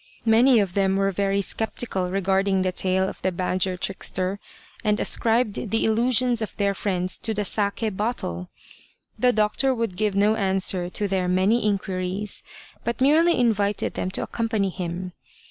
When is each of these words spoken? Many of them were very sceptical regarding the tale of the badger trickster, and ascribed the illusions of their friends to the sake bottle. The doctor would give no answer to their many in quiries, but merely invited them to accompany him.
Many 0.25 0.59
of 0.59 0.73
them 0.73 0.95
were 0.95 1.11
very 1.11 1.41
sceptical 1.41 2.09
regarding 2.09 2.63
the 2.63 2.71
tale 2.71 3.07
of 3.07 3.21
the 3.21 3.31
badger 3.31 3.77
trickster, 3.77 4.39
and 4.83 4.99
ascribed 4.99 5.69
the 5.69 5.85
illusions 5.85 6.41
of 6.41 6.57
their 6.57 6.73
friends 6.73 7.19
to 7.19 7.35
the 7.35 7.45
sake 7.45 7.95
bottle. 7.95 8.49
The 9.19 9.31
doctor 9.31 9.75
would 9.75 9.95
give 9.95 10.15
no 10.15 10.33
answer 10.35 10.89
to 10.89 11.07
their 11.07 11.27
many 11.27 11.63
in 11.63 11.77
quiries, 11.77 12.41
but 12.83 12.99
merely 12.99 13.37
invited 13.39 13.93
them 13.93 14.09
to 14.09 14.23
accompany 14.23 14.69
him. 14.69 15.11